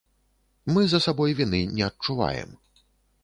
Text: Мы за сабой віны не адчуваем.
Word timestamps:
Мы 0.77 0.81
за 0.93 0.99
сабой 1.07 1.35
віны 1.41 1.61
не 1.79 1.83
адчуваем. 1.91 2.59